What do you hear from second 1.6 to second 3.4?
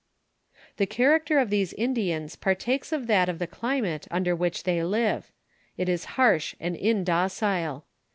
Indians partakes of that of